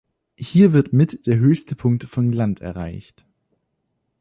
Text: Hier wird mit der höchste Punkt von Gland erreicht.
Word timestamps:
Hier 0.39 0.73
wird 0.73 0.93
mit 0.93 1.27
der 1.27 1.37
höchste 1.37 1.75
Punkt 1.75 2.05
von 2.05 2.31
Gland 2.31 2.59
erreicht. 2.59 3.23